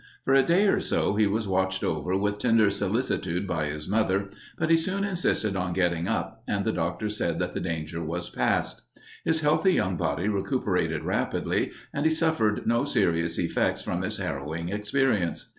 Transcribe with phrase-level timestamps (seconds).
[0.25, 4.31] For a day or so he was watched over with tender solicitude by his mother,
[4.57, 8.27] but he soon insisted on getting up, and the doctor said that the danger was
[8.27, 8.81] past.
[9.23, 14.69] His healthy young body recuperated rapidly and he suffered no serious effects from his harrowing
[14.69, 15.47] experience.